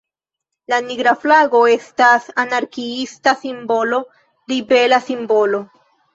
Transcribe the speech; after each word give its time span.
La 0.71 0.77
Nigra 0.85 1.11
Flago 1.25 1.61
estas 1.73 2.31
anarkiista 2.45 3.35
simbolo, 3.43 4.01
ribela 4.55 5.03
simbolo. 5.13 5.63